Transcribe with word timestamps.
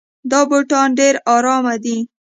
دا 0.31 0.39
بوټان 0.49 0.87
ډېر 0.99 1.15
ارام 1.35 1.65
دي. 1.83 1.97